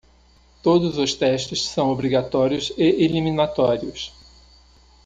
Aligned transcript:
Todos 0.63 0.97
os 0.97 1.13
testes 1.13 1.61
são 1.63 1.91
obrigatórios 1.91 2.71
e 2.75 2.81
eliminatórios. 3.05 4.11